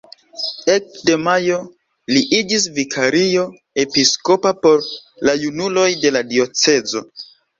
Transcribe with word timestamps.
Ekde 0.75 1.17
majo 1.25 1.57
li 2.15 2.23
iĝis 2.37 2.65
vikario 2.79 3.45
episkopa 3.85 4.55
por 4.65 4.89
la 5.29 5.37
junuloj 5.45 5.87
de 6.07 6.15
la 6.17 6.25
diocezo. 6.33 7.07